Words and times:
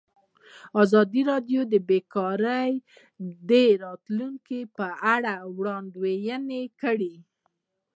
ازادي 0.83 1.21
راډیو 1.31 1.61
د 1.73 1.75
بیکاري 1.89 2.71
د 3.49 3.51
راتلونکې 3.83 4.59
په 4.77 4.87
اړه 5.13 5.33
وړاندوینې 5.57 6.63
کړې. 6.81 7.15